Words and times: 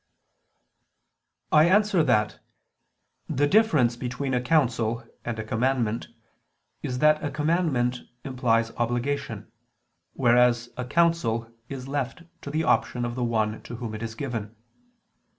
I 1.51 1.69
answer 1.69 2.01
that, 2.03 2.39
The 3.29 3.45
difference 3.45 3.95
between 3.95 4.33
a 4.33 4.41
counsel 4.41 5.03
and 5.23 5.37
a 5.37 5.43
commandment 5.43 6.07
is 6.81 6.97
that 6.97 7.23
a 7.23 7.29
commandment 7.29 7.99
implies 8.23 8.71
obligation, 8.77 9.51
whereas 10.13 10.69
a 10.75 10.85
counsel 10.85 11.53
is 11.69 11.87
left 11.87 12.23
to 12.41 12.49
the 12.49 12.63
option 12.63 13.05
of 13.05 13.13
the 13.13 13.23
one 13.23 13.61
to 13.61 13.75
whom 13.75 13.93
it 13.93 14.01
is 14.01 14.15
given. 14.15 14.55